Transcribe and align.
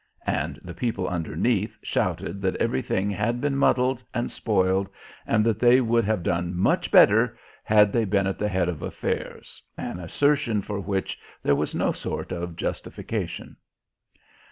and 0.25 0.59
the 0.63 0.73
people 0.73 1.07
underneath 1.07 1.77
shouted 1.83 2.41
that 2.41 2.55
everything 2.55 3.07
had 3.11 3.39
been 3.39 3.55
muddled 3.55 4.03
and 4.15 4.31
spoiled 4.31 4.89
and 5.27 5.45
that 5.45 5.59
they 5.59 5.79
would 5.79 6.03
have 6.03 6.23
done 6.23 6.57
much 6.57 6.89
better 6.89 7.37
had 7.63 7.93
they 7.93 8.03
been 8.03 8.25
at 8.25 8.39
the 8.39 8.49
head 8.49 8.67
of 8.67 8.81
affairs, 8.81 9.61
an 9.77 9.99
assertion 9.99 10.59
for 10.59 10.79
which 10.79 11.19
there 11.43 11.53
was 11.53 11.75
no 11.75 11.91
sort 11.91 12.31
of 12.31 12.55
justification. 12.55 13.55